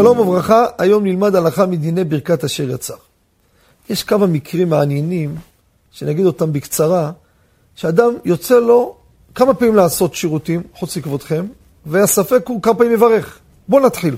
שלום 0.00 0.18
וברכה, 0.18 0.66
היום 0.78 1.04
נלמד 1.04 1.34
הלכה 1.34 1.66
מדיני 1.66 2.04
ברכת 2.04 2.44
אשר 2.44 2.70
יצר. 2.70 2.94
יש 3.90 4.02
כמה 4.02 4.26
מקרים 4.26 4.68
מעניינים, 4.68 5.36
שנגיד 5.90 6.26
אותם 6.26 6.52
בקצרה, 6.52 7.12
שאדם 7.74 8.12
יוצא 8.24 8.58
לו 8.58 8.96
כמה 9.34 9.54
פעמים 9.54 9.76
לעשות 9.76 10.14
שירותים, 10.14 10.62
חוץ 10.74 10.96
לכבודכם, 10.96 11.46
והספק 11.86 12.42
הוא 12.48 12.62
כמה 12.62 12.74
פעמים 12.74 12.92
מברך. 12.92 13.38
בואו 13.68 13.86
נתחיל. 13.86 14.16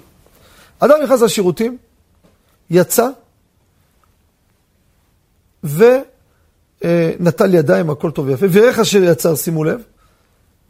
אדם 0.78 0.94
נכנס 1.02 1.20
לשירותים, 1.22 1.76
יצא, 2.70 3.08
ונטל 5.64 7.54
ידיים, 7.54 7.90
הכל 7.90 8.10
טוב 8.10 8.26
ויפה, 8.26 8.46
וירך 8.50 8.78
אשר 8.78 9.02
יצר, 9.02 9.34
שימו 9.34 9.64
לב. 9.64 9.80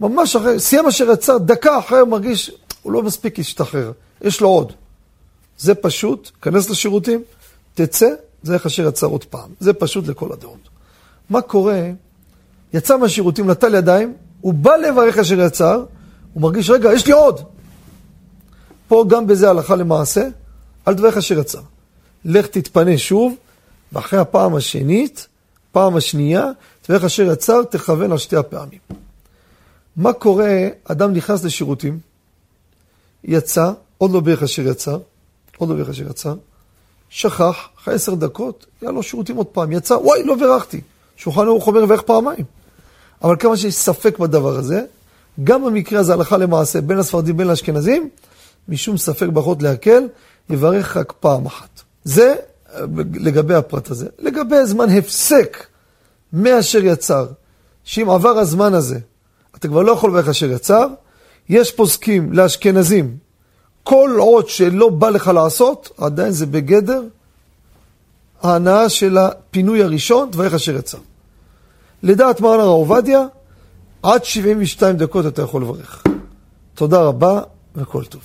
ממש 0.00 0.36
אחרי, 0.36 0.60
סיים 0.60 0.86
אשר 0.86 1.10
יצר, 1.12 1.38
דקה 1.38 1.78
אחרי 1.78 1.98
הוא 1.98 2.08
מרגיש, 2.08 2.50
הוא 2.82 2.92
לא 2.92 3.02
מספיק 3.02 3.38
להשתחרר, 3.38 3.92
יש 4.22 4.40
לו 4.40 4.48
עוד. 4.48 4.72
זה 5.62 5.74
פשוט, 5.74 6.30
כנס 6.42 6.70
לשירותים, 6.70 7.22
תצא, 7.74 8.08
זה 8.42 8.54
איך 8.54 8.66
אשר 8.66 8.88
יצר 8.88 9.06
עוד 9.06 9.24
פעם. 9.24 9.50
זה 9.60 9.72
פשוט 9.72 10.08
לכל 10.08 10.32
הדעות. 10.32 10.68
מה 11.30 11.40
קורה? 11.40 11.90
יצא 12.72 12.96
מהשירותים, 12.96 13.50
נטל 13.50 13.74
ידיים, 13.74 14.14
הוא 14.40 14.54
בא 14.54 14.76
לברך 14.76 15.18
אשר 15.18 15.40
יצר, 15.40 15.84
הוא 16.34 16.42
מרגיש, 16.42 16.70
רגע, 16.70 16.92
יש 16.92 17.06
לי 17.06 17.12
עוד. 17.12 17.40
פה 18.88 19.04
גם 19.08 19.26
בזה 19.26 19.50
הלכה 19.50 19.76
למעשה, 19.76 20.28
אל 20.88 20.94
תברך 20.94 21.16
אשר 21.16 21.38
יצר. 21.38 21.60
לך 22.24 22.46
תתפנה 22.46 22.98
שוב, 22.98 23.34
ואחרי 23.92 24.18
הפעם 24.18 24.54
השנית, 24.54 25.26
פעם 25.72 25.96
השנייה, 25.96 26.46
תברך 26.82 27.04
אשר 27.04 27.32
יצר, 27.32 27.62
תכוון 27.62 28.12
על 28.12 28.18
שתי 28.18 28.36
הפעמים. 28.36 28.78
מה 29.96 30.12
קורה, 30.12 30.68
אדם 30.84 31.12
נכנס 31.12 31.44
לשירותים, 31.44 31.98
יצא, 33.24 33.72
עוד 33.98 34.10
לא 34.10 34.20
ברך 34.20 34.42
אשר 34.42 34.62
יצר, 34.62 34.98
עוד 35.68 35.78
ברך 35.78 35.88
אשר 35.88 36.10
יצר, 36.10 36.34
שכח, 37.08 37.68
אחרי 37.82 37.94
עשר 37.94 38.14
דקות, 38.14 38.66
היה 38.80 38.90
לו 38.90 39.02
שירותים 39.02 39.36
עוד 39.36 39.46
פעם, 39.46 39.72
יצא, 39.72 39.94
וואי, 39.94 40.22
לא 40.22 40.34
בירכתי. 40.34 40.80
שולחן 41.16 41.46
ערוך 41.46 41.66
אומר 41.66 41.84
ואיך 41.88 42.02
פעמיים. 42.02 42.44
אבל 43.24 43.36
כמה 43.36 43.56
שיש 43.56 43.74
ספק 43.74 44.18
בדבר 44.18 44.56
הזה, 44.56 44.84
גם 45.44 45.64
במקרה 45.64 46.00
הזה 46.00 46.12
הלכה 46.12 46.36
למעשה 46.36 46.80
בין 46.80 46.98
הספרדים 46.98 47.36
בין 47.36 47.46
לאשכנזים, 47.46 48.08
משום 48.68 48.96
ספק 48.96 49.26
ברכות 49.32 49.62
להקל, 49.62 50.08
יברך 50.50 50.96
רק 50.96 51.12
פעם 51.20 51.46
אחת. 51.46 51.82
זה 52.04 52.34
לגבי 53.14 53.54
הפרט 53.54 53.90
הזה. 53.90 54.06
לגבי 54.18 54.66
זמן 54.66 54.90
הפסק 54.90 55.66
מאשר 56.32 56.84
יצר, 56.84 57.26
שאם 57.84 58.10
עבר 58.10 58.38
הזמן 58.38 58.74
הזה, 58.74 58.98
אתה 59.56 59.68
כבר 59.68 59.82
לא 59.82 59.92
יכול 59.92 60.10
לברך 60.10 60.28
אשר 60.28 60.50
יצר, 60.50 60.86
יש 61.48 61.72
פוסקים 61.72 62.32
לאשכנזים, 62.32 63.16
כל 63.84 64.16
עוד 64.18 64.48
שלא 64.48 64.88
בא 64.88 65.10
לך 65.10 65.28
לעשות, 65.28 65.90
עדיין 65.98 66.30
זה 66.30 66.46
בגדר 66.46 67.02
ההנאה 68.42 68.88
של 68.88 69.18
הפינוי 69.18 69.82
הראשון, 69.82 70.30
דבריך 70.30 70.54
אשר 70.54 70.76
יצא. 70.76 70.98
לדעת 72.02 72.40
מרן 72.40 72.60
הרב 72.60 72.68
עובדיה, 72.68 73.26
עד 74.02 74.24
72 74.24 74.96
דקות 74.96 75.26
אתה 75.26 75.42
יכול 75.42 75.62
לברך. 75.62 76.02
תודה 76.74 77.00
רבה 77.02 77.40
וכל 77.76 78.04
טוב. 78.04 78.22